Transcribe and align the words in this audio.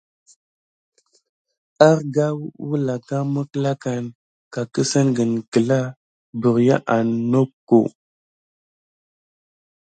Arga 1.89 2.25
wəlanga 2.67 3.17
mekklakan 3.33 4.03
ka 4.53 4.61
kəssengen 4.73 5.31
gla 5.51 5.79
berya 6.41 6.75
an 6.95 7.07
moka. 7.31 7.79